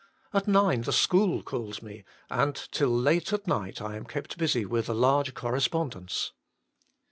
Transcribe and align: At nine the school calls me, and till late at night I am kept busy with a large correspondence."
At 0.33 0.47
nine 0.47 0.81
the 0.81 0.91
school 0.93 1.43
calls 1.43 1.83
me, 1.83 2.03
and 2.27 2.55
till 2.55 2.89
late 2.89 3.31
at 3.33 3.45
night 3.45 3.83
I 3.83 3.95
am 3.95 4.05
kept 4.05 4.35
busy 4.39 4.65
with 4.65 4.89
a 4.89 4.95
large 4.95 5.35
correspondence." 5.35 6.31